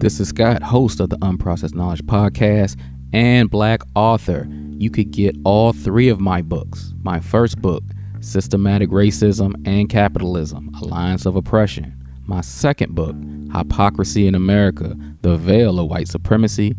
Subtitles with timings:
[0.00, 2.80] This is Scott, host of the Unprocessed Knowledge Podcast
[3.12, 4.48] and Black author.
[4.78, 6.94] You could get all three of my books.
[7.02, 7.84] My first book,
[8.20, 12.02] Systematic Racism and Capitalism Alliance of Oppression.
[12.24, 13.14] My second book,
[13.54, 16.74] Hypocrisy in America The Veil of White Supremacy.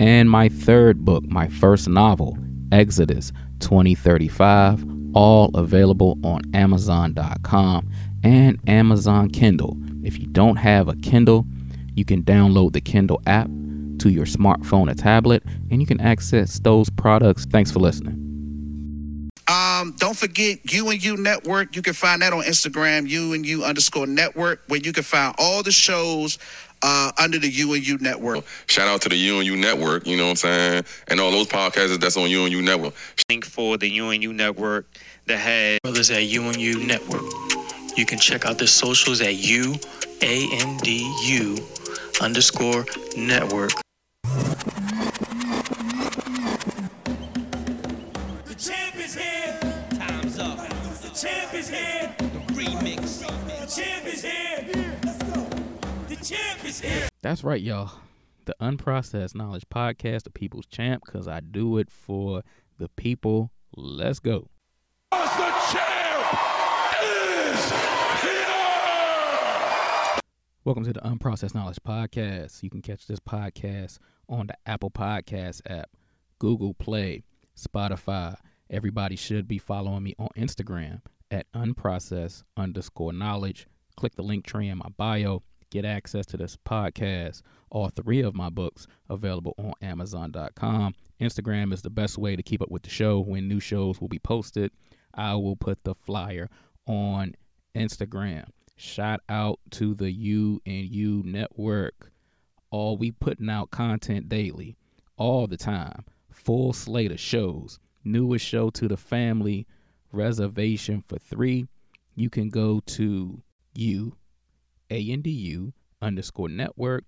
[0.00, 2.36] And my third book, my first novel,
[2.72, 4.84] Exodus 2035,
[5.14, 7.88] all available on Amazon.com
[8.24, 9.76] and Amazon Kindle.
[10.02, 11.46] If you don't have a Kindle,
[11.94, 13.48] you can download the Kindle app
[13.98, 17.44] to your smartphone or tablet, and you can access those products.
[17.46, 18.20] Thanks for listening.
[19.46, 21.76] Um, don't forget You and You Network.
[21.76, 25.34] You can find that on Instagram, You and You underscore network, where you can find
[25.38, 26.38] all the shows
[26.82, 28.44] uh, under the You and You Network.
[28.66, 30.84] Shout out to the You and You Network, you know what I'm saying?
[31.08, 32.94] And all those podcasts that's on You and You Network.
[33.28, 34.86] Link for the You and You Network
[35.26, 37.24] that has brothers at You and You Network.
[37.96, 39.74] You can check out the socials at U
[40.22, 41.56] A N D U
[42.20, 43.70] underscore network.
[48.44, 49.58] The champ is here.
[49.90, 50.58] Time's up.
[51.00, 52.14] The champ is here.
[52.18, 53.20] The remix.
[53.20, 54.98] The champ is here.
[55.04, 55.48] Let's go.
[56.08, 57.08] The champ is here.
[57.22, 57.92] That's right, y'all.
[58.44, 62.42] The Unprocessed Knowledge Podcast, the People's Champ, because I do it for
[62.78, 63.50] the people.
[63.74, 64.50] Let's go.
[65.10, 65.18] The
[65.72, 66.34] champ
[67.02, 67.84] is here!
[70.64, 72.62] Welcome to the Unprocessed Knowledge Podcast.
[72.62, 73.98] You can catch this podcast
[74.30, 75.90] on the Apple Podcast app,
[76.38, 77.22] Google Play,
[77.54, 78.38] Spotify.
[78.70, 83.66] Everybody should be following me on Instagram at unprocessed underscore knowledge.
[83.98, 85.42] Click the link tree in my bio.
[85.70, 87.42] Get access to this podcast.
[87.70, 90.94] All three of my books available on Amazon.com.
[91.20, 93.20] Instagram is the best way to keep up with the show.
[93.20, 94.70] When new shows will be posted,
[95.12, 96.48] I will put the flyer
[96.86, 97.34] on
[97.76, 98.46] Instagram.
[98.76, 102.10] Shout out to the U and U network.
[102.70, 104.76] All we putting out content daily,
[105.16, 106.04] all the time.
[106.30, 107.78] Full slate of shows.
[108.02, 109.66] Newest show to the family,
[110.12, 111.66] reservation for three.
[112.14, 113.42] You can go to
[113.74, 114.16] U
[114.90, 117.04] A N D U underscore network.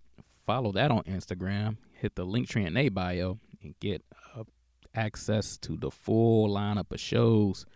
[0.46, 1.76] Follow that on Instagram.
[1.92, 4.04] Hit the link tree in a bio and get
[4.36, 4.44] uh,
[4.94, 7.66] access to the full lineup of shows.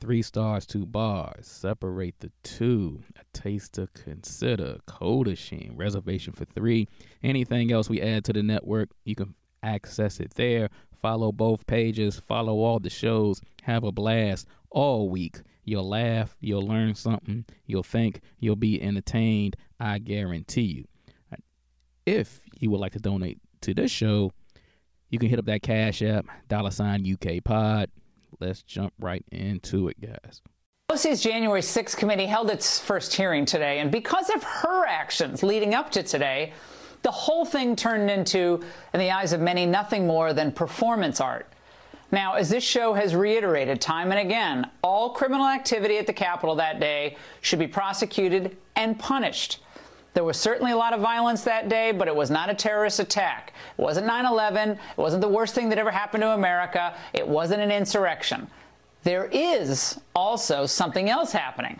[0.00, 1.46] Three stars, two bars.
[1.46, 3.02] Separate the two.
[3.16, 4.78] A taste to consider.
[4.86, 5.74] Coda Sheen.
[5.76, 6.88] Reservation for three.
[7.22, 10.70] Anything else we add to the network, you can access it there.
[11.02, 12.18] Follow both pages.
[12.18, 13.42] Follow all the shows.
[13.64, 15.42] Have a blast all week.
[15.64, 16.34] You'll laugh.
[16.40, 17.44] You'll learn something.
[17.66, 18.20] You'll think.
[18.38, 19.54] You'll be entertained.
[19.78, 20.84] I guarantee you.
[22.06, 24.32] If you would like to donate to this show,
[25.10, 27.90] you can hit up that Cash App, dollar sign UK Pod.
[28.38, 30.42] Let's jump right into it, guys.
[30.90, 35.74] Pelosi's January 6th committee held its first hearing today, and because of her actions leading
[35.74, 36.52] up to today,
[37.02, 41.50] the whole thing turned into, in the eyes of many, nothing more than performance art.
[42.12, 46.56] Now, as this show has reiterated time and again, all criminal activity at the Capitol
[46.56, 49.60] that day should be prosecuted and punished.
[50.12, 52.98] There was certainly a lot of violence that day, but it was not a terrorist
[52.98, 53.52] attack.
[53.78, 54.70] It wasn't 9 11.
[54.70, 56.94] It wasn't the worst thing that ever happened to America.
[57.12, 58.48] It wasn't an insurrection.
[59.04, 61.78] There is also something else happening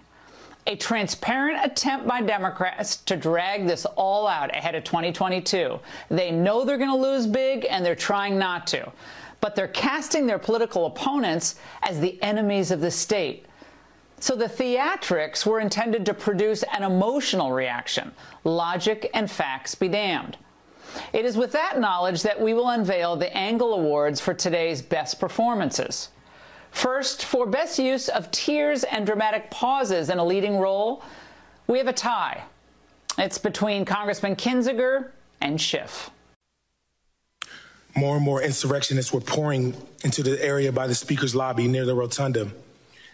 [0.67, 5.79] a transparent attempt by Democrats to drag this all out ahead of 2022.
[6.11, 8.93] They know they're going to lose big, and they're trying not to.
[9.41, 13.47] But they're casting their political opponents as the enemies of the state.
[14.21, 18.13] So the theatrics were intended to produce an emotional reaction.
[18.45, 20.37] Logic and facts be damned.
[21.15, 25.19] It is with that knowledge that we will unveil the Angle Awards for today's best
[25.19, 26.11] performances.
[26.71, 31.03] First, for best use of tears and dramatic pauses in a leading role,
[31.67, 32.45] we have a tie.
[33.17, 35.11] It's between Congressman Kinzinger
[35.41, 36.11] and Schiff.
[37.97, 39.75] More and more insurrectionists were pouring
[40.05, 42.51] into the area by the Speaker's lobby near the rotunda,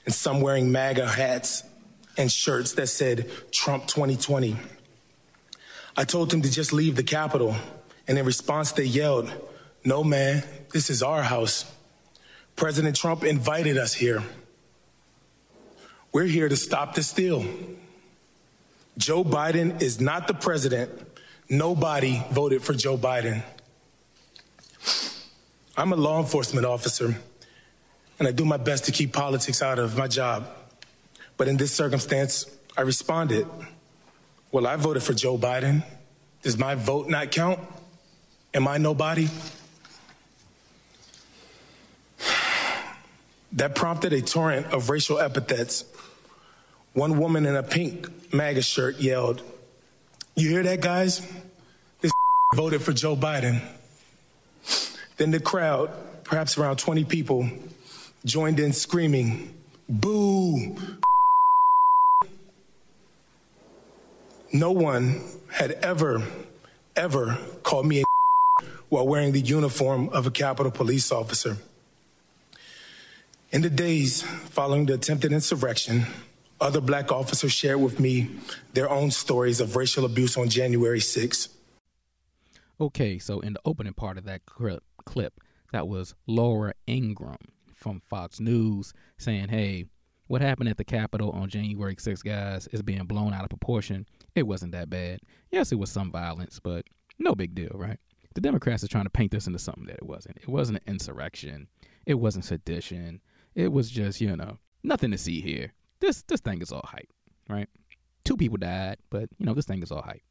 [0.07, 1.65] and some wearing MAGA hats
[2.17, 4.57] and shirts that said Trump 2020.
[5.97, 7.57] I told them to just leave the Capitol,
[8.09, 9.33] and in response, they yelled,
[9.85, 11.71] No, man, this is our house.
[12.55, 14.23] President Trump invited us here.
[16.13, 17.45] We're here to stop the steal.
[18.97, 20.91] Joe Biden is not the president.
[21.51, 23.43] Nobody voted for Joe Biden.
[25.77, 27.17] I'm a law enforcement officer,
[28.19, 30.49] and I do my best to keep politics out of my job.
[31.37, 32.47] But in this circumstance,
[32.77, 33.47] I responded.
[34.53, 35.85] Well, I voted for Joe Biden.
[36.43, 37.61] Does my vote not count?
[38.55, 39.29] Am I nobody?
[43.53, 45.87] That prompted a torrent of racial epithets.
[46.93, 49.41] One woman in a pink MAGA shirt yelled,
[50.35, 51.27] You hear that, guys?
[52.03, 52.13] This
[52.55, 53.63] voted for Joe Biden.
[55.17, 55.91] Then the crowd,
[56.25, 57.49] perhaps around 20 people,
[58.27, 59.55] joined in screaming,
[59.89, 60.77] Boo!
[64.53, 66.27] No one had ever,
[66.97, 71.57] ever called me a while wearing the uniform of a Capitol police officer.
[73.53, 76.07] In the days following the attempted insurrection,
[76.61, 78.31] other black officers shared with me
[78.73, 81.49] their own stories of racial abuse on January 6th.
[82.81, 85.41] Okay, so in the opening part of that clip, clip
[85.71, 89.85] that was Laura Ingraham from Fox News saying, hey,
[90.27, 94.07] what happened at the Capitol on January 6th, guys, is being blown out of proportion.
[94.35, 95.21] It wasn't that bad.
[95.51, 96.85] Yes, it was some violence, but
[97.19, 97.99] no big deal, right?
[98.35, 100.39] The Democrats are trying to paint this into something that it wasn't.
[100.39, 101.69] It wasn't an insurrection.
[102.05, 103.21] It wasn't sedition.
[103.55, 105.73] It was just, you know, nothing to see here.
[106.01, 107.11] This this thing is all hype,
[107.49, 107.69] right?
[108.25, 110.23] Two people died, but you know, this thing is all hype.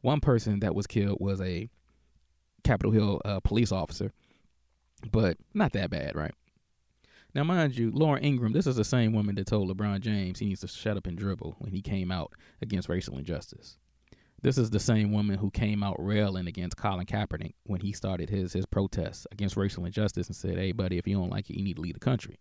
[0.00, 1.68] One person that was killed was a
[2.64, 4.12] Capitol Hill uh, police officer,
[5.10, 6.32] but not that bad, right?
[7.34, 10.46] Now, mind you, Laura Ingraham, this is the same woman that told LeBron James he
[10.46, 13.78] needs to shut up and dribble when he came out against racial injustice.
[14.42, 18.28] This is the same woman who came out railing against Colin Kaepernick when he started
[18.28, 21.56] his his protests against racial injustice and said, "Hey, buddy, if you don't like it,
[21.56, 22.38] you need to leave the country."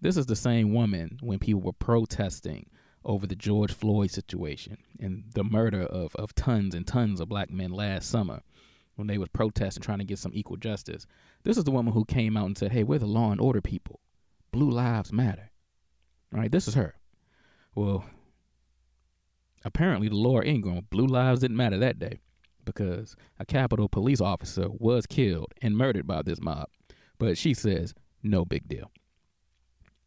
[0.00, 2.70] This is the same woman when people were protesting
[3.04, 7.50] over the George Floyd situation and the murder of, of tons and tons of black
[7.50, 8.42] men last summer
[8.94, 11.06] when they was protesting trying to get some equal justice.
[11.42, 13.60] This is the woman who came out and said, Hey, we're the law and order
[13.60, 14.00] people.
[14.52, 15.50] Blue lives matter.
[16.32, 16.50] Right?
[16.50, 16.94] This is her.
[17.74, 18.04] Well,
[19.64, 22.20] apparently the Laura Ingraham, blue lives didn't matter that day
[22.64, 26.68] because a Capitol police officer was killed and murdered by this mob.
[27.18, 28.90] But she says, no big deal.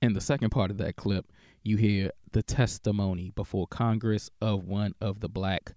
[0.02, 1.32] In the second part of that clip,
[1.64, 5.74] you hear the testimony before Congress of one of the black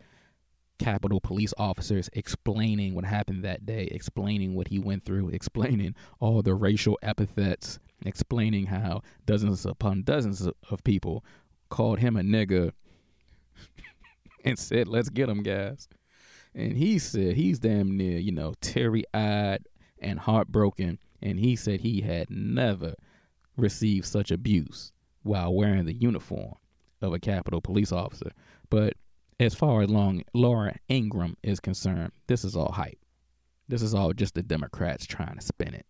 [0.79, 6.43] Capitol police officers explaining what happened that day, explaining what he went through, explaining all
[6.43, 11.25] the racial epithets, explaining how dozens upon dozens of people
[11.69, 12.73] called him a nigger
[14.45, 15.89] and said, Let's get him, guys.
[16.55, 19.67] And he said he's damn near, you know, teary eyed
[19.99, 20.99] and heartbroken.
[21.23, 22.95] And he said he had never
[23.57, 24.93] received such abuse
[25.23, 26.55] while wearing the uniform
[27.03, 28.31] of a Capitol police officer.
[28.71, 28.95] But
[29.39, 32.99] as far as long Laura Ingraham is concerned, this is all hype.
[33.69, 35.87] This is all just the Democrats trying to spin it.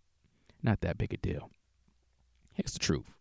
[0.62, 1.50] Not that big a deal.
[2.52, 3.14] Here's the truth.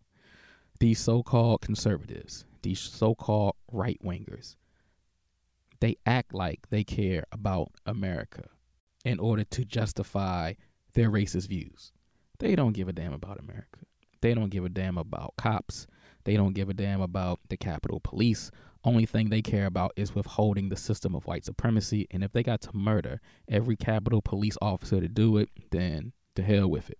[0.79, 4.55] These so-called conservatives, these so-called right wingers,
[5.79, 8.45] they act like they care about America
[9.03, 10.53] in order to justify
[10.93, 11.91] their racist views.
[12.39, 13.81] They don't give a damn about America.
[14.21, 15.85] They don't give a damn about cops.
[16.23, 18.49] They don't give a damn about the Capitol Police.
[18.85, 22.07] Only thing they care about is withholding the system of white supremacy.
[22.11, 26.43] And if they got to murder every Capitol Police officer to do it, then to
[26.43, 26.99] hell with it.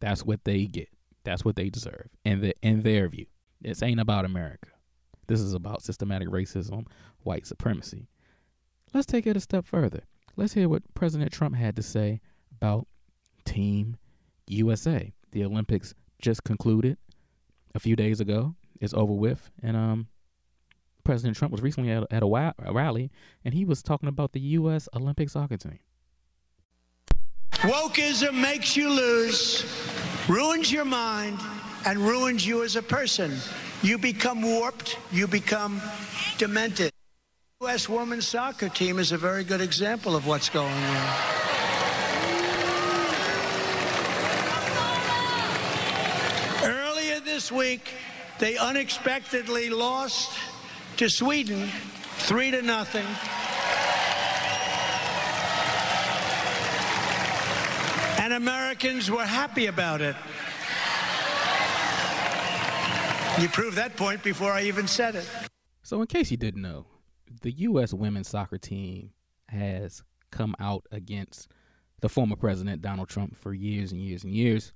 [0.00, 0.88] That's what they get.
[1.24, 2.08] That's what they deserve.
[2.24, 3.26] In the in their view.
[3.60, 4.68] This ain't about America.
[5.26, 6.86] This is about systematic racism,
[7.22, 8.08] white supremacy.
[8.94, 10.04] Let's take it a step further.
[10.36, 12.20] Let's hear what President Trump had to say
[12.52, 12.86] about
[13.44, 13.96] Team
[14.46, 15.12] USA.
[15.32, 15.92] The Olympics
[16.22, 16.98] just concluded
[17.74, 18.54] a few days ago.
[18.80, 20.08] It's over with, and um,
[21.04, 23.10] President Trump was recently at, at a, a rally,
[23.44, 24.88] and he was talking about the U.S.
[24.94, 25.78] Olympic soccer team.
[27.62, 29.66] Wokeism makes you lose,
[30.28, 31.38] ruins your mind,
[31.84, 33.36] and ruins you as a person.
[33.82, 35.80] You become warped, you become
[36.38, 36.90] demented.
[37.60, 37.88] U.S.
[37.88, 41.14] women's soccer team is a very good example of what's going on.
[46.64, 47.92] Earlier this week,
[48.38, 50.38] they unexpectedly lost
[51.00, 51.66] to Sweden
[52.18, 53.06] three to nothing.
[58.22, 60.14] And Americans were happy about it.
[63.40, 65.26] You proved that point before I even said it.
[65.82, 66.84] So, in case you didn't know,
[67.40, 67.94] the U.S.
[67.94, 69.12] women's soccer team
[69.48, 71.48] has come out against
[72.02, 74.70] the former president, Donald Trump, for years and years and years.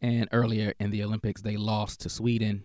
[0.00, 2.64] And earlier in the Olympics, they lost to Sweden.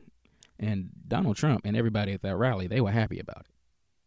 [0.59, 3.55] And Donald Trump and everybody at that rally, they were happy about it.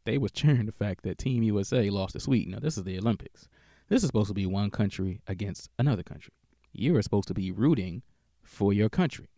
[0.05, 2.53] They were cheering the fact that Team USA lost to Sweden.
[2.53, 3.49] Now, this is the Olympics.
[3.89, 6.33] This is supposed to be one country against another country.
[6.73, 8.03] You are supposed to be rooting
[8.43, 9.29] for your country.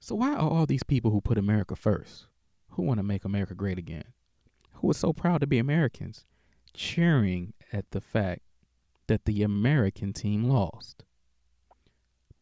[0.00, 2.26] So why are all these people who put America first,
[2.70, 4.04] who want to make America great again,
[4.74, 6.26] who are so proud to be Americans,
[6.74, 8.42] cheering at the fact
[9.06, 11.04] that the American team lost?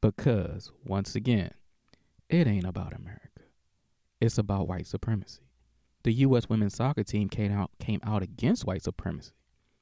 [0.01, 1.51] Because, once again,
[2.29, 3.30] it ain't about America.
[4.21, 5.41] It's about white supremacy.
[6.03, 6.49] The U.S.
[6.49, 9.33] women's soccer team came out, came out against white supremacy.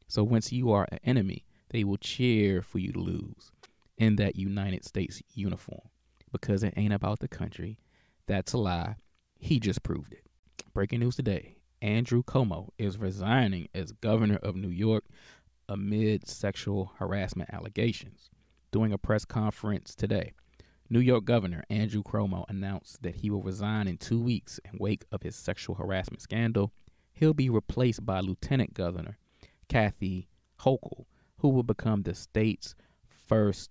[0.07, 3.53] So once you are an enemy, they will cheer for you to lose
[3.97, 5.89] in that United States uniform
[6.33, 7.79] because it ain't about the country.
[8.27, 8.97] That's a lie.
[9.39, 10.25] He just proved it.
[10.73, 15.05] Breaking news today Andrew Cuomo is resigning as governor of New York
[15.69, 18.31] amid sexual harassment allegations.
[18.71, 20.33] Doing a press conference today,
[20.91, 25.05] New York Governor Andrew Cuomo announced that he will resign in two weeks in wake
[25.13, 26.73] of his sexual harassment scandal.
[27.13, 29.19] He'll be replaced by Lieutenant Governor
[29.69, 30.29] Kathy
[30.61, 31.05] Hochul,
[31.39, 32.75] who will become the state's
[33.07, 33.71] first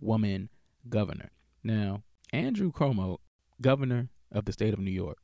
[0.00, 0.50] woman
[0.88, 1.30] governor.
[1.62, 3.18] Now, Andrew Cuomo,
[3.60, 5.18] governor of the state of New York,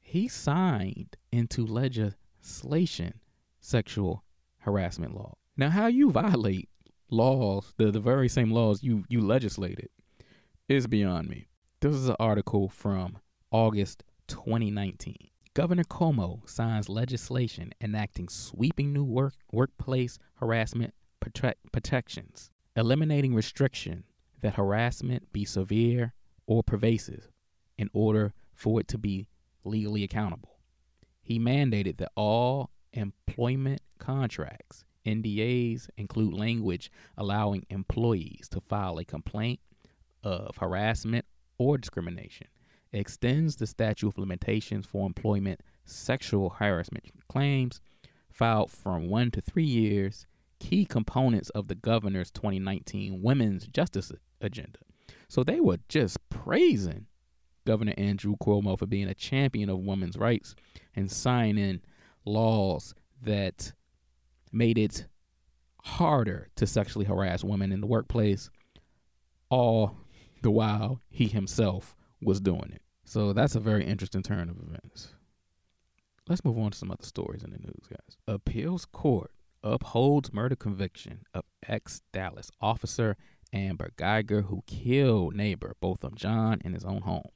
[0.00, 3.20] he signed into legislation
[3.60, 4.24] sexual
[4.58, 5.34] harassment law.
[5.56, 6.68] Now, how you violate
[7.10, 9.88] laws, the, the very same laws you, you legislated,
[10.68, 11.46] is beyond me.
[11.80, 13.18] This is an article from
[13.50, 15.28] August 2019.
[15.54, 24.04] Governor Cuomo signs legislation enacting sweeping new work, workplace harassment protect, protections, eliminating restriction
[24.42, 26.12] that harassment be severe
[26.46, 27.30] or pervasive
[27.78, 29.28] in order for it to be
[29.64, 30.58] legally accountable.
[31.22, 39.60] He mandated that all employment contracts, NDAs, include language allowing employees to file a complaint
[40.22, 41.24] of harassment
[41.58, 42.48] or discrimination,
[42.92, 47.80] extends the statute of limitations for employment sexual harassment claims
[48.30, 50.26] filed from one to three years,
[50.58, 54.78] key components of the governor's 2019 women's justice agenda.
[55.28, 57.06] So they were just praising
[57.66, 60.54] Governor Andrew Cuomo for being a champion of women's rights
[60.94, 61.80] and signing
[62.24, 63.72] laws that
[64.56, 65.06] made it
[65.84, 68.50] harder to sexually harass women in the workplace,
[69.50, 69.96] all
[70.42, 72.82] the while he himself was doing it.
[73.04, 75.14] So that's a very interesting turn of events.
[76.28, 78.16] Let's move on to some other stories in the news, guys.
[78.26, 79.30] Appeals Court
[79.62, 83.16] upholds murder conviction of ex Dallas officer
[83.52, 87.28] Amber Guyger, who killed neighbor Botham Jean in his own home.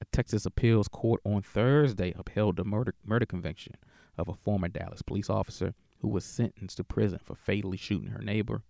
[0.00, 3.74] A Texas appeals court on Thursday upheld the murder, murder conviction
[4.18, 8.22] of a former Dallas police officer who was sentenced to prison for fatally shooting her
[8.22, 8.62] neighbor,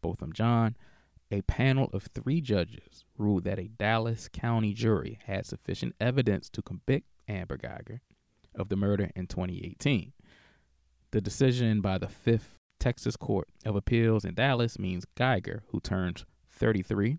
[0.00, 0.76] Botham Jean.
[1.32, 6.62] A panel of three judges ruled that a Dallas County jury had sufficient evidence to
[6.62, 8.00] convict Amber Guyger
[8.54, 10.12] of the murder in 2018.
[11.12, 16.24] The decision by the Fifth Texas Court of Appeals in Dallas means Guyger, who turns
[16.50, 17.18] 33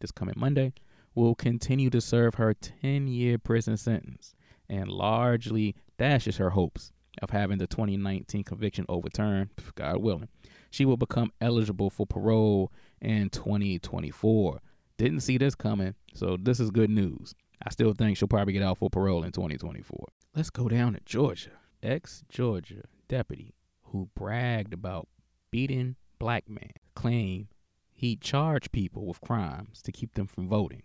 [0.00, 0.72] this coming Monday,
[1.14, 4.34] will continue to serve her 10 year prison sentence
[4.68, 6.92] and largely dashes her hopes
[7.22, 10.28] of having the 2019 conviction overturned, God willing.
[10.70, 14.60] She will become eligible for parole in 2024.
[14.96, 17.34] Didn't see this coming, so this is good news.
[17.64, 20.06] I still think she'll probably get out for parole in 2024.
[20.34, 21.50] Let's go down to Georgia.
[21.82, 23.54] Ex Georgia deputy
[23.86, 25.08] who bragged about
[25.50, 27.48] beating black man claim
[27.92, 30.82] he charged people with crimes to keep them from voting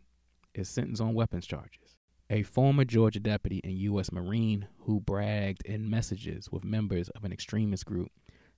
[0.54, 1.85] is sentenced on weapons charges.
[2.30, 4.12] A former Georgia deputy and U.S.
[4.12, 8.10] Marine who bragged in messages with members of an extremist group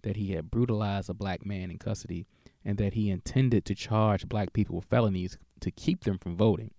[0.03, 2.25] that he had brutalized a black man in custody
[2.63, 6.71] and that he intended to charge black people with felonies to keep them from voting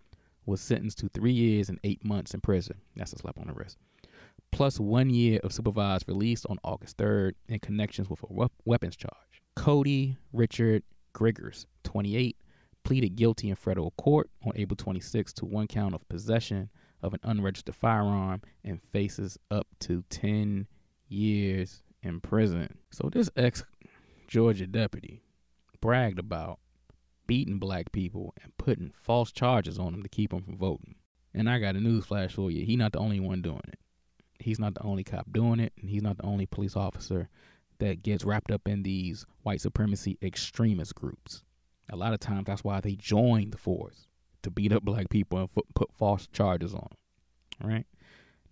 [0.47, 2.81] was sentenced to three years and eight months in prison.
[2.97, 3.77] That's a slap on the wrist.
[4.51, 9.43] Plus one year of supervised release on August 3rd in connections with a weapons charge.
[9.55, 12.35] Cody Richard Griggers, 28,
[12.83, 16.71] pleaded guilty in federal court on April 26 to one count of possession
[17.03, 20.67] of an unregistered firearm and faces up to 10
[21.09, 22.79] years in prison.
[22.91, 23.65] So this ex
[24.27, 25.23] Georgia deputy
[25.81, 26.59] bragged about
[27.27, 30.97] beating black people and putting false charges on them to keep them from voting.
[31.33, 32.65] And I got a news flash for you.
[32.65, 33.79] He's not the only one doing it.
[34.41, 37.29] He's not the only cop doing it, and he's not the only police officer
[37.79, 41.43] that gets wrapped up in these white supremacy extremist groups.
[41.91, 44.08] A lot of times that's why they join the force
[44.43, 46.89] to beat up black people and put false charges on.
[47.63, 47.87] All right?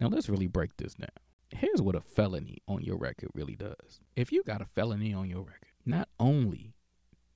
[0.00, 1.08] Now let's really break this down.
[1.50, 4.00] Here's what a felony on your record really does.
[4.16, 6.74] If you got a felony on your record, not only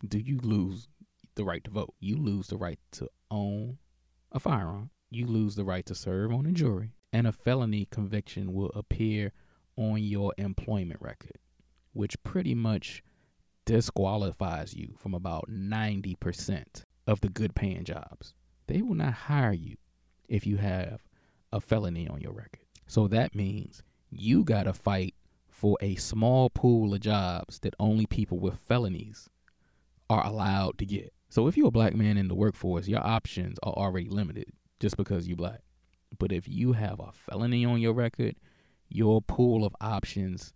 [0.07, 0.88] do you lose
[1.37, 3.78] the right to vote, you lose the right to own
[4.33, 8.52] a firearm, you lose the right to serve on a jury, and a felony conviction
[8.52, 9.33] will appear
[9.76, 11.38] on your employment record,
[11.92, 13.02] which pretty much
[13.64, 18.35] disqualifies you from about 90% of the good paying jobs.
[18.70, 19.78] They will not hire you
[20.28, 21.02] if you have
[21.52, 22.64] a felony on your record.
[22.86, 25.16] So that means you got to fight
[25.48, 29.28] for a small pool of jobs that only people with felonies
[30.08, 31.12] are allowed to get.
[31.30, 34.96] So if you're a black man in the workforce, your options are already limited just
[34.96, 35.62] because you're black.
[36.16, 38.36] But if you have a felony on your record,
[38.88, 40.52] your pool of options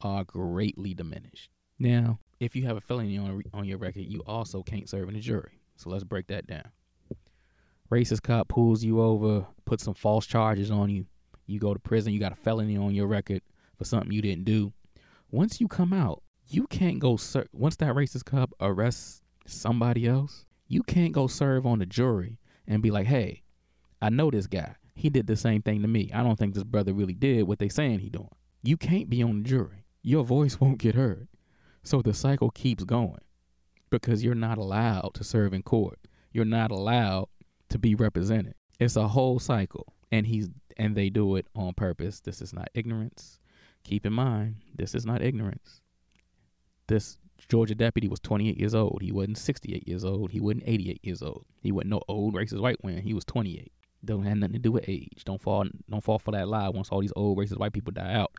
[0.00, 1.50] are greatly diminished.
[1.78, 5.16] Now, if you have a felony on on your record, you also can't serve in
[5.16, 5.60] a jury.
[5.76, 6.70] So let's break that down.
[7.90, 11.06] Racist cop pulls you over, puts some false charges on you.
[11.46, 12.12] You go to prison.
[12.12, 13.42] You got a felony on your record
[13.76, 14.72] for something you didn't do.
[15.30, 17.48] Once you come out, you can't go serve.
[17.52, 22.82] Once that racist cop arrests somebody else, you can't go serve on the jury and
[22.82, 23.42] be like, "Hey,
[24.00, 24.76] I know this guy.
[24.94, 26.10] He did the same thing to me.
[26.12, 28.28] I don't think this brother really did what they saying he doing."
[28.62, 29.86] You can't be on the jury.
[30.02, 31.28] Your voice won't get heard.
[31.82, 33.22] So the cycle keeps going
[33.90, 35.98] because you're not allowed to serve in court.
[36.32, 37.28] You're not allowed
[37.70, 38.54] to be represented.
[38.78, 42.20] It's a whole cycle and he's and they do it on purpose.
[42.20, 43.38] This is not ignorance.
[43.84, 45.80] Keep in mind, this is not ignorance.
[46.86, 49.00] This Georgia deputy was 28 years old.
[49.02, 50.30] He wasn't 68 years old.
[50.30, 51.46] He wasn't 88 years old.
[51.62, 53.02] He wasn't no old racist white man.
[53.02, 53.72] He was 28.
[54.04, 55.22] Don't have nothing to do with age.
[55.24, 56.68] Don't fall don't fall for that lie.
[56.68, 58.32] Once all these old racist white people die out,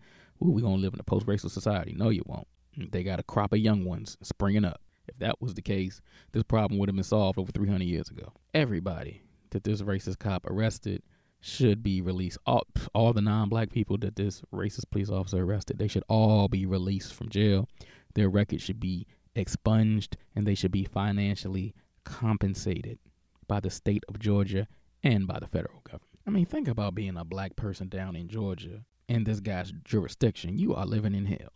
[0.43, 1.93] ooh, we gonna live in a post-racial society.
[1.95, 2.47] No, you won't.
[2.77, 4.81] They got a crop of young ones springing up.
[5.21, 6.01] That was the case,
[6.31, 8.33] this problem would have been solved over 300 years ago.
[8.53, 11.03] Everybody that this racist cop arrested
[11.39, 12.39] should be released.
[12.45, 16.65] All, all the non-black people that this racist police officer arrested, they should all be
[16.65, 17.69] released from jail.
[18.15, 21.73] Their record should be expunged, and they should be financially
[22.03, 22.99] compensated
[23.47, 24.67] by the state of Georgia
[25.03, 26.19] and by the federal government.
[26.25, 30.57] I mean, think about being a black person down in Georgia in this guy's jurisdiction.
[30.57, 31.53] You are living in hell.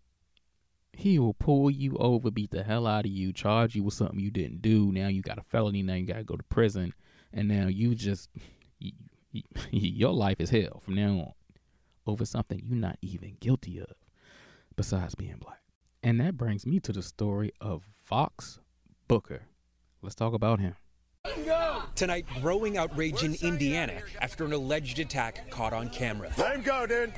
[0.95, 4.19] He will pull you over, beat the hell out of you, charge you with something
[4.19, 4.91] you didn't do.
[4.91, 5.83] Now you got a felony.
[5.83, 6.93] Now you got to go to prison,
[7.33, 8.29] and now you just
[8.79, 8.93] you,
[9.31, 11.33] you, your life is hell from now on
[12.07, 13.93] over something you're not even guilty of,
[14.75, 15.61] besides being black.
[16.03, 18.59] And that brings me to the story of Vauhxx
[19.07, 19.43] Booker.
[20.01, 20.75] Let's talk about him.
[21.95, 26.29] Tonight, growing outrage in Indiana after an alleged attack caught on camera.
[26.37, 27.13] Let him go, dude.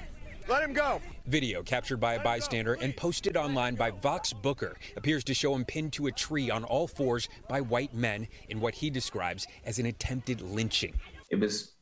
[0.48, 1.02] Let him go.
[1.26, 5.66] Video captured by a bystander and posted online by Vauhxx Booker appears to show him
[5.66, 9.78] pinned to a tree on all fours by white men in what he describes as
[9.78, 10.94] an attempted lynching.
[11.30, 11.74] It was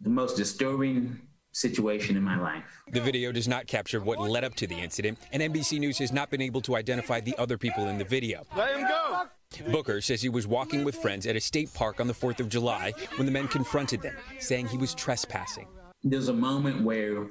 [0.00, 1.20] the most disturbing
[1.50, 2.64] situation in my life.
[2.92, 6.12] The video does not capture what led up to the incident, and NBC News has
[6.12, 8.44] not been able to identify the other people in the video.
[8.56, 9.24] Let him go.
[9.70, 12.48] Booker says he was walking with friends at a state park on the 4th of
[12.48, 15.66] July when the men confronted them, saying he was trespassing.
[16.04, 17.28] There's a moment where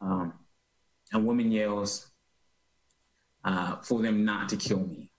[0.00, 0.32] um,
[1.12, 2.10] a woman yells
[3.44, 5.10] uh, for them not to kill me.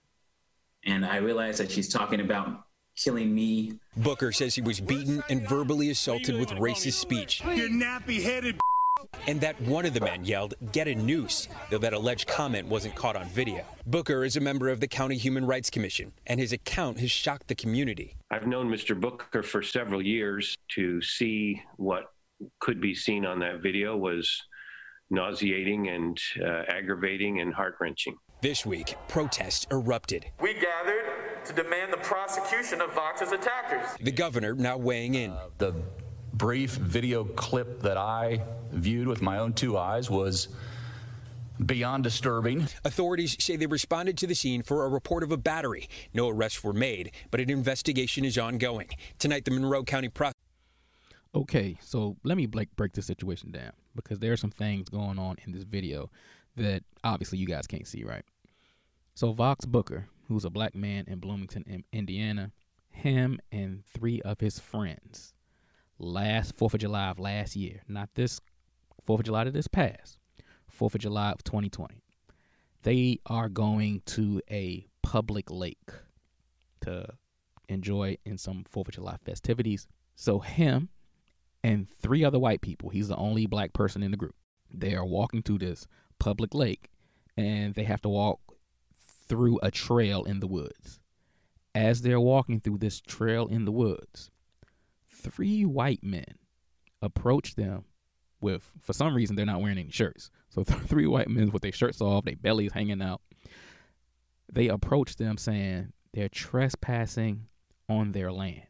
[0.86, 2.64] And I realize that she's talking about
[2.96, 3.78] killing me.
[3.96, 7.42] Booker says he was beaten and verbally assaulted with racist speech.
[7.44, 8.58] You're nappy headed.
[9.26, 12.94] And that one of the men yelled, Get a noose, though that alleged comment wasn't
[12.94, 13.64] caught on video.
[13.86, 17.48] Booker is a member of the County Human Rights Commission, and his account has shocked
[17.48, 18.16] the community.
[18.30, 18.98] I've known Mr.
[18.98, 20.56] Booker for several years.
[20.70, 22.13] To see what
[22.60, 24.42] could be seen on that video was
[25.10, 28.16] nauseating and uh, aggravating and heart wrenching.
[28.42, 30.26] This week, protests erupted.
[30.40, 33.86] We gathered to demand the prosecution of Vauhxx's attackers.
[34.00, 35.30] The governor now weighing in.
[35.30, 35.74] Uh, the
[36.34, 40.48] brief video clip that I viewed with my own two eyes was
[41.64, 42.66] beyond disturbing.
[42.84, 45.88] Authorities say they responded to the scene for a report of a battery.
[46.12, 48.88] No arrests were made, but an investigation is ongoing.
[49.18, 50.33] Tonight, the Monroe County prosecutor.
[51.34, 55.18] Okay, so let me break break this situation down because there are some things going
[55.18, 56.08] on in this video
[56.56, 58.24] that obviously you guys can't see, right?
[59.14, 62.52] So Vauhxx Booker, who's a black man in Bloomington, Indiana,
[62.88, 65.34] him and three of his friends,
[65.98, 68.40] last Fourth of July of last year, not this
[69.04, 70.18] Fourth of July that this past,
[70.68, 72.00] Fourth of July of 2020,
[72.82, 75.90] they are going to a public lake
[76.82, 77.06] to
[77.68, 79.88] enjoy in some Fourth of July festivities.
[80.14, 80.90] So him
[81.64, 84.34] and three other white people, he's the only black person in the group.
[84.72, 86.90] They are walking to this public lake
[87.38, 88.40] and they have to walk
[89.26, 91.00] through a trail in the woods.
[91.74, 94.30] As they're walking through this trail in the woods,
[95.08, 96.36] three white men
[97.00, 97.84] approach them
[98.42, 100.30] with, for some reason, they're not wearing any shirts.
[100.50, 103.22] So three white men with their shirts off, their bellies hanging out.
[104.52, 107.46] They approach them saying they're trespassing
[107.88, 108.66] on their land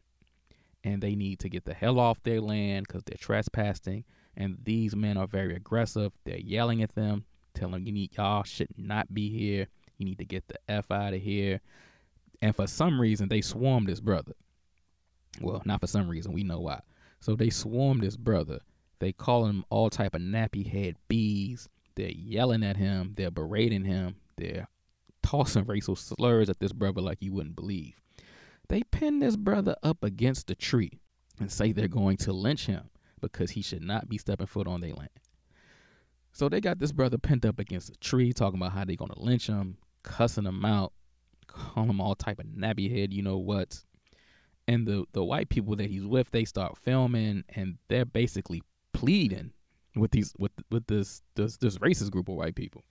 [0.85, 4.05] and they need to get the hell off their land because they're trespassing.
[4.37, 6.13] And these men are very aggressive.
[6.25, 9.69] They're yelling at them, telling them, you need y'all should not be here.
[9.97, 11.61] You need to get the F out of here.
[12.43, 14.35] And for some reason, they swarm this brother.
[15.41, 16.81] Well, not for some reason, we know why.
[17.21, 18.61] So they swarm this brother.
[18.99, 21.69] They call him all type of nappy head bees.
[21.95, 23.15] They're yelling at him.
[23.17, 24.17] They're berating him.
[24.37, 24.69] They're
[25.23, 27.95] tossing racial slurs at this brother like you wouldn't believe.
[29.05, 30.99] Pin this brother up against a tree
[31.39, 32.89] and say they're going to lynch him
[33.21, 35.11] because he should not be stepping foot on their land.
[36.33, 39.19] So they got this brother pent up against a tree, talking about how they're gonna
[39.19, 40.95] lynch him, cussing him out,
[41.47, 43.85] calling him all type of nappy head, you know what?
[44.67, 48.63] And the the white people that he's with, they start filming, and they're basically
[48.95, 49.53] pleading
[49.95, 52.85] with these with with this this this racist group of white people,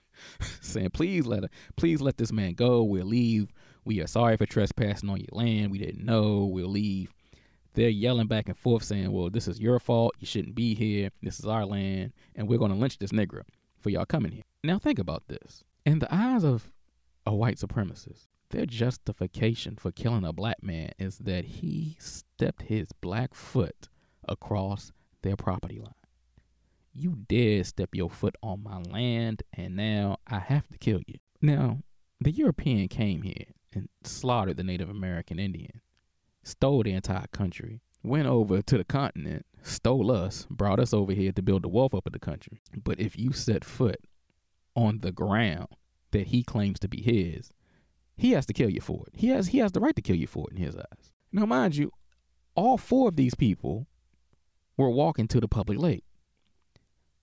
[0.60, 2.82] saying, "Please let please let this man go.
[2.82, 3.48] We'll leave.
[3.84, 5.70] We are sorry for trespassing on your land.
[5.70, 6.44] We didn't know.
[6.44, 7.12] We'll leave."
[7.74, 10.14] They're yelling back and forth, saying, "Well, this is your fault.
[10.20, 11.10] You shouldn't be here.
[11.22, 13.42] This is our land, and we're going to lynch this nigger
[13.78, 15.64] for y'all coming here." Now think about this.
[15.84, 16.70] In the eyes of
[17.26, 22.92] a white supremacist, their justification for killing a black man is that he stepped his
[23.00, 23.88] black foot
[24.28, 24.92] across
[25.22, 25.92] their property line.
[26.92, 31.16] You dare step your foot on my land, and now I have to kill you.
[31.42, 31.80] Now,
[32.20, 35.80] the European came here and slaughtered the Native American Indian,
[36.42, 41.32] stole the entire country, went over to the continent, stole us, brought us over here
[41.32, 42.60] to build the wealth up of the country.
[42.76, 44.00] But if you set foot
[44.76, 45.68] on the ground
[46.12, 47.50] that he claims to be his,
[48.16, 49.18] he has to kill you for it.
[49.18, 51.12] He has he has the right to kill you for it in his eyes.
[51.32, 51.90] Now, mind you,
[52.54, 53.88] all four of these people
[54.76, 56.04] were walking to the public lake.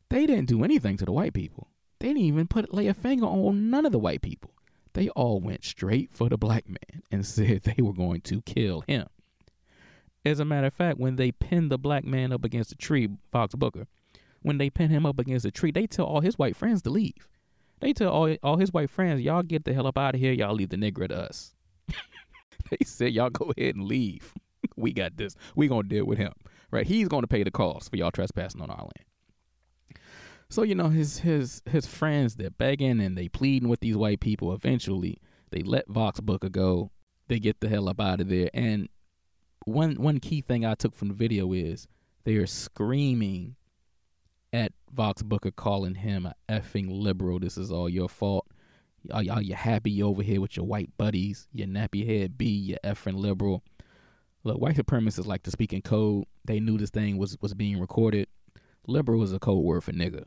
[0.09, 1.69] They didn't do anything to the white people.
[1.99, 4.53] They didn't even put lay a finger on none of the white people.
[4.93, 8.81] They all went straight for the black man and said they were going to kill
[8.81, 9.07] him.
[10.23, 13.09] As a matter of fact, when they pinned the black man up against a tree,
[13.33, 13.87] Vauhxx Booker,
[14.43, 16.89] when they pin him up against a tree, they tell all his white friends to
[16.89, 17.27] leave.
[17.79, 20.33] They tell all all his white friends, y'all get the hell up out of here.
[20.33, 21.55] Y'all leave the nigger to us.
[22.69, 24.33] they said, y'all go ahead and leave.
[24.75, 25.35] we got this.
[25.55, 26.33] We gonna deal with him,
[26.69, 26.85] right?
[26.85, 29.10] He's gonna pay the cost for y'all trespassing on our land.
[30.51, 34.19] So you know his his his friends they're begging and they pleading with these white
[34.19, 34.53] people.
[34.53, 35.17] Eventually,
[35.49, 36.91] they let Vauhxx Booker go.
[37.29, 38.49] They get the hell up out of there.
[38.53, 38.89] And
[39.63, 41.87] one one key thing I took from the video is
[42.25, 43.55] they are screaming
[44.51, 47.39] at Vauhxx Booker calling him a effing liberal.
[47.39, 48.45] This is all your fault.
[49.09, 51.47] Are y'all you happy over here with your white buddies?
[51.53, 53.63] You nappy head B, you effing liberal.
[54.43, 56.25] Look, white supremacists like to speak in code.
[56.43, 58.27] They knew this thing was was being recorded.
[58.85, 60.25] Liberal is a code word for nigga.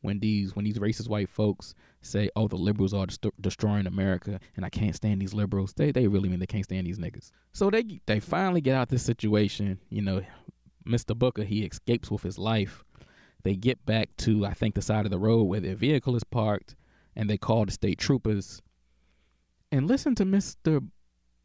[0.00, 4.38] When these when these racist white folks say, "Oh, the liberals are dest- destroying America,"
[4.56, 7.32] and I can't stand these liberals, they they really mean they can't stand these niggas.
[7.52, 9.80] So they they finally get out this situation.
[9.90, 10.22] You know,
[10.86, 11.16] Mr.
[11.16, 12.84] Booker he escapes with his life.
[13.42, 16.24] They get back to I think the side of the road where their vehicle is
[16.24, 16.76] parked,
[17.16, 18.62] and they call the state troopers.
[19.72, 20.88] And listen to Mr.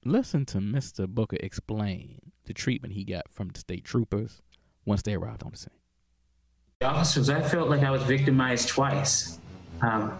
[0.06, 1.08] Listen to Mr.
[1.08, 4.42] Booker explain the treatment he got from the state troopers
[4.86, 5.83] once they arrived on the scene.
[6.84, 9.40] Officers, I felt like I was victimized twice.
[9.82, 10.18] Um,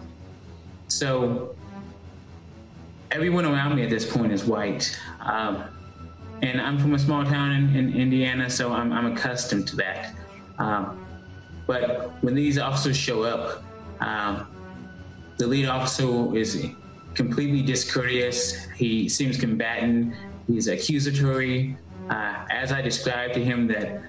[0.88, 1.54] so
[3.10, 4.98] everyone around me at this point is white.
[5.20, 5.64] Um,
[6.42, 10.14] and I'm from a small town in, in Indiana, so I'm, I'm, accustomed to that.
[10.58, 11.06] Um,
[11.66, 13.62] but when these officers show up,
[14.00, 14.48] um,
[15.38, 16.66] the lead officer is
[17.14, 18.66] completely discourteous.
[18.76, 20.14] He seems combatant.
[20.46, 21.78] He's accusatory.
[22.10, 24.02] Uh, as I described to him that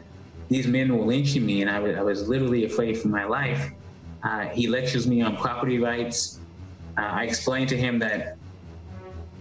[0.50, 3.72] these men were lynching me and I was, I was literally afraid for my life,
[4.24, 6.40] uh, he lectures me on property rights.
[6.98, 8.38] Uh, I explained to him that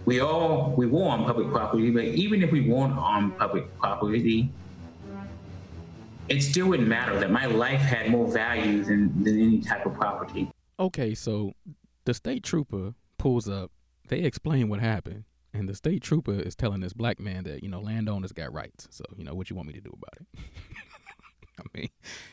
[0.05, 4.51] we all we were on public property, but even if we weren't on public property,
[6.29, 9.93] it still wouldn't matter that my life had more value than, than any type of
[9.95, 10.49] property.
[10.79, 11.53] Okay, so
[12.05, 13.71] the state trooper pulls up.
[14.07, 15.23] They explain what happened,
[15.55, 18.87] and the state trooper is telling this black man that you know landowners got rights.
[18.91, 20.39] So you know what you want me to do about it.
[21.59, 21.89] I mean,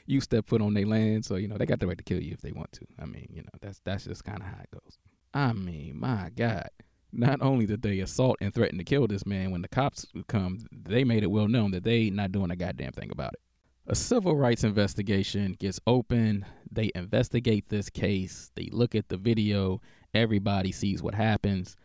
[0.07, 2.21] you step foot on their land, so you know they got the right to kill
[2.21, 2.87] you if they want to.
[3.01, 4.99] I mean, you know that's that's just kind of how it goes.
[5.33, 6.69] I mean, my God.
[7.15, 10.61] Not only did they assault and threaten to kill this man when the cops come,
[10.73, 13.41] they made it well known that they not doing a goddamn thing about it.
[13.87, 16.47] A civil rights investigation gets open.
[16.71, 18.51] They investigate this case.
[18.55, 19.83] They look at the video.
[20.15, 21.77] Everybody sees what happens.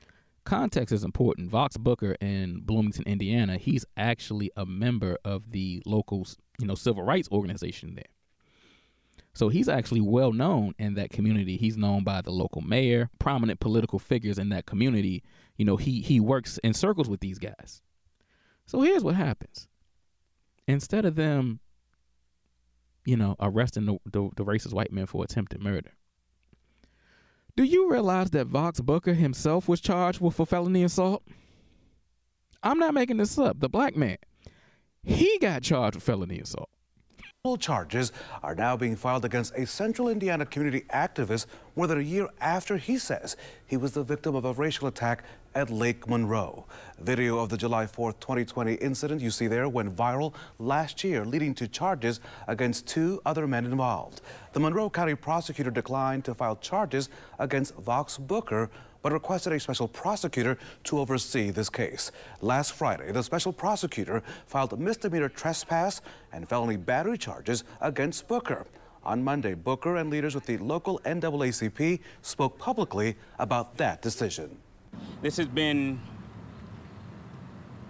[0.47, 1.51] Context is important.
[1.51, 6.25] Vauhxx Booker in Bloomington, Indiana, he's actually a member of the local,
[6.57, 8.05] you know, civil rights organization there.
[9.33, 11.57] So he's actually well known in that community.
[11.57, 15.21] He's known by the local mayor, prominent political figures in that community.
[15.57, 17.81] You know, he he works in circles with these guys.
[18.65, 19.67] So here's what happens.
[20.65, 21.60] Instead of them
[23.05, 25.91] you know, arresting the, the, the racist white man for attempted murder.
[27.57, 31.23] Do you realize that Vauhxx Booker himself was charged with a felony assault?
[32.61, 33.59] I'm not making this up.
[33.59, 34.17] The black man,
[35.01, 36.69] he got charged with felony assault.
[37.55, 38.12] Charges
[38.43, 42.75] are now being filed against a central Indiana community activist more than a year after
[42.77, 45.23] he says he was the victim of a racial attack
[45.55, 46.65] at Lake Monroe.
[46.99, 51.53] Video of the July 4th, 2020 incident you see there went viral last year, leading
[51.55, 54.21] to charges against two other men involved.
[54.53, 58.69] The Monroe County prosecutor declined to file charges against Vauhxx Booker,
[59.01, 62.12] but requested a special prosecutor to oversee this case.
[62.41, 68.65] Last Friday, the special prosecutor filed misdemeanor trespass and felony battery charges against Booker.
[69.03, 74.57] On Monday, Booker and leaders with the local NAACP spoke publicly about that decision.
[75.21, 75.99] This has been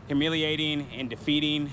[0.08, 1.72] humiliating and defeating.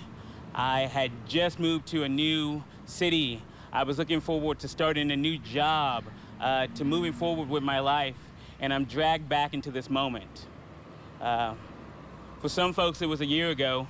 [0.55, 3.43] I had just moved to a new city.
[3.73, 6.05] I was looking forward to starting a new job,
[6.41, 8.17] uh, to moving forward with my life,
[8.65, 10.47] and I'm dragged back into this moment.
[11.21, 11.53] Uh,
[12.41, 13.87] for some folks, it was a year ago.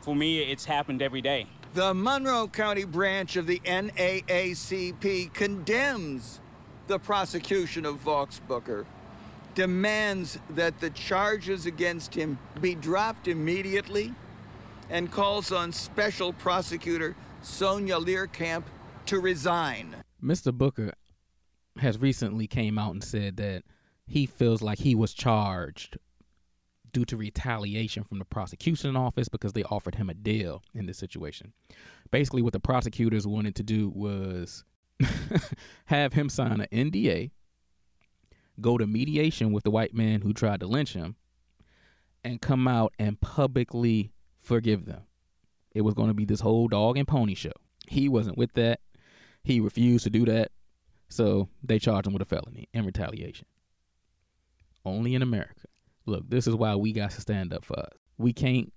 [0.00, 1.48] For me, it's happened every day.
[1.74, 6.40] The Monroe County branch of the NAACP condemns
[6.86, 8.86] the prosecution of Vauhxx Booker,
[9.56, 14.14] demands that the charges against him be dropped immediately,
[14.88, 18.62] and calls on Special Prosecutor Sonia Leerkamp
[19.06, 19.96] to resign.
[20.22, 20.54] Mr.
[20.54, 20.92] Booker
[21.78, 23.64] has recently came out and said that
[24.06, 25.98] he feels like he was charged
[26.92, 30.96] due to retaliation from the prosecution office because they offered him a deal in this
[30.96, 31.52] situation.
[32.10, 34.64] Basically, what the prosecutors wanted to do was
[35.86, 37.32] have him sign an NDA,
[38.60, 41.16] go to mediation with the white man who tried to lynch him,
[42.24, 45.02] and come out and publicly forgive them.
[45.74, 47.52] It was going to be this whole dog and pony show.
[47.88, 48.80] He wasn't with that.
[49.44, 50.50] He refused to do that.
[51.08, 53.46] So they charged him with a felony in retaliation.
[54.84, 55.68] Only in America.
[56.04, 57.92] Look, this is why we got to stand up for us.
[58.16, 58.72] We can't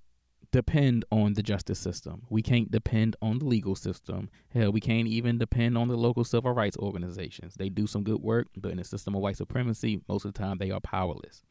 [0.52, 2.24] depend on the justice system.
[2.30, 4.30] We can't depend on the legal system.
[4.54, 7.56] Hell, we can't even depend on the local civil rights organizations.
[7.56, 10.40] They do some good work, but in a system of white supremacy, most of the
[10.40, 11.44] time they are powerless.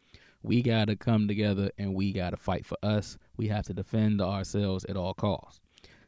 [0.42, 3.18] We got to come together and we got to fight for us.
[3.36, 5.60] We have to defend ourselves at all costs.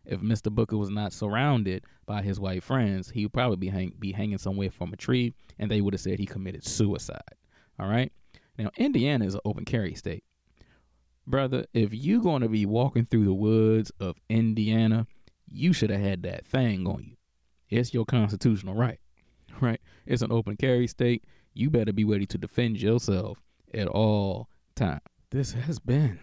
[0.04, 0.50] If Mr.
[0.50, 4.38] Booker was not surrounded by his white friends, he would probably be, hang- be hanging
[4.38, 7.36] somewhere from a tree and they would have said he committed suicide.
[7.78, 8.12] All right?
[8.58, 10.24] Now, Indiana is an open carry state.
[11.26, 15.06] Brother, if you're going to be walking through the woods of Indiana,
[15.46, 17.16] you should have had that thing on you.
[17.68, 18.98] It's your constitutional right,
[19.60, 19.80] right?
[20.06, 21.24] It's an open carry state.
[21.54, 23.40] You better be ready to defend yourself
[23.72, 25.02] at all times.
[25.30, 26.18] This has been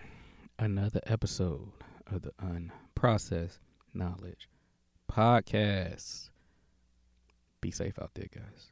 [0.60, 1.72] another episode
[2.08, 3.60] of the Unprocessed
[3.94, 4.50] Knowledge
[5.12, 6.30] Podcast.
[7.62, 8.72] Be safe out there, guys.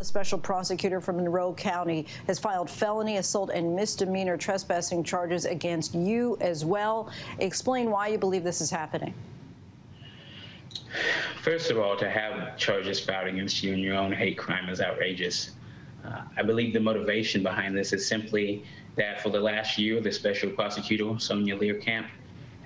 [0.00, 5.94] A special prosecutor from Monroe County has filed felony assault and misdemeanor trespassing charges against
[5.94, 7.08] you as well.
[7.38, 9.14] Explain why you believe this is happening.
[11.42, 14.80] First of all, to have charges filed against you in your own hate crime is
[14.80, 15.52] outrageous.
[16.04, 18.64] Uh, I believe the motivation behind this is simply
[18.96, 22.06] that for the last year, the special prosecutor, Sonia Leerkamp,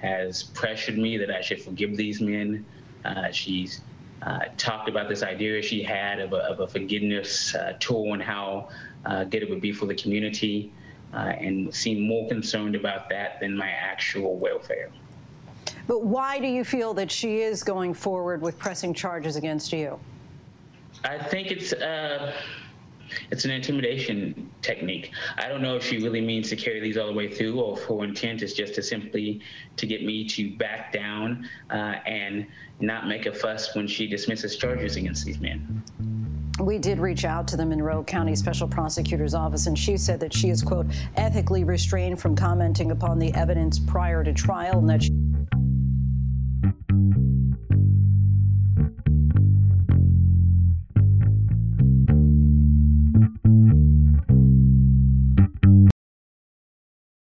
[0.01, 2.65] has pressured me that I should forgive these men.
[3.05, 3.81] Uh, she's
[4.23, 8.23] uh, talked about this idea she had of a, of a forgiveness uh, tool and
[8.23, 8.69] how
[9.05, 10.73] uh, good it would be for the community,
[11.15, 14.91] uh, and seemed more concerned about that than my actual welfare.
[15.87, 19.99] But why do you feel that she is going forward with pressing charges against you?
[21.05, 22.33] I think it's uh,
[23.31, 25.13] it's an intimidation technique.
[25.37, 27.79] I don't know if she really means to carry these all the way through, or
[27.79, 29.41] if her intent is just to simply
[29.77, 32.47] to get me to back down uh, and
[32.81, 35.83] not make a fuss when she dismisses charges against these men.
[36.61, 40.33] We did reach out to the Monroe County Special Prosecutor's Office, and she said that
[40.33, 45.03] she is, quote, ethically restrained from commenting upon the evidence prior to trial and that
[45.03, 45.11] she